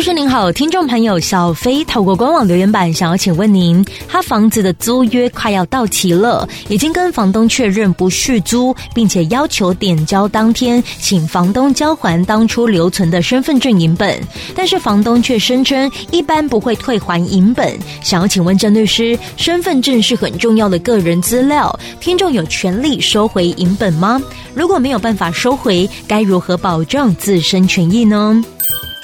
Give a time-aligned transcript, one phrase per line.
[0.00, 14.18] 律师您好，听众朋友小飞透过官网留言板想要请问您，他房子的租约快要到期了，已经跟房东确认不续租，并且要求点交当天请房东交还当初留存的身份证影本，
[14.54, 18.42] 但是房东却声称一般不会退还影本，想要请。
[18.42, 24.18] 问郑律师，身份证是很重要的个人资料，听众有权利收回影本吗？
[24.54, 28.42] 如果没有办法收回，该如何保障自身权益呢？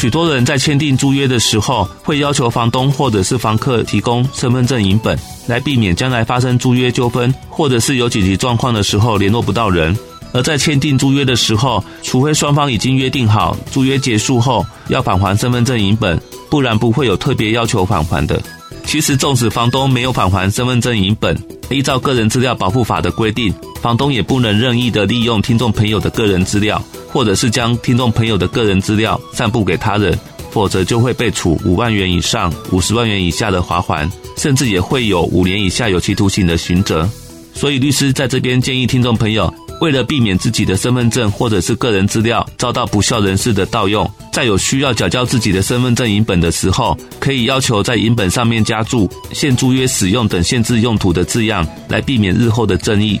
[0.00, 5.14] 许多人在签订租约的时候，会要求房东或者是房客提供身份证影本，
[5.46, 9.94] 来避免将来发生租约纠纷，或者是有紧急状况的时候联络不到人。
[10.32, 18.42] 而在签订租约的时候，除非双方已经约定好租约结束后要返还身份证影本，不然不会有特别要求返还的。
[18.86, 21.36] 其实，纵使房东没有返还身份证影本，
[21.68, 26.82] 依照个人资料保护法的规定，房东也不能任意的利用听众朋友的个人资料，
[27.12, 30.18] 或者是将听众朋友的个人资料散布给他人，
[30.50, 37.08] 否则就会被处五万元以上五十万元以下的罚锾，甚至也会有五年以下有期徒刑的刑责。
[37.52, 53.20] 所以，律师在这边建议听众朋友，为了避免自己的身份证或者是个人资料遭到不肖人士的盗用，在有需要缴交自己的身份证影本的时候，可以要求在影本上面加注“现租约使用”等限制用途的字样，来避免日后的争议。